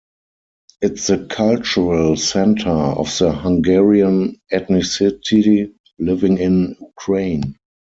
[0.81, 7.57] It's the cultural centre of the Hungarian ethnicity living in Ukraine.